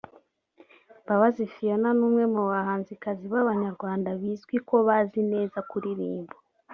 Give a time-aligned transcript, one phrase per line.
[1.03, 6.35] Mbabazi Phionah ni umwe mu bahanzikazi b'abanyarwanda bizwi ko bazi neza kuririmba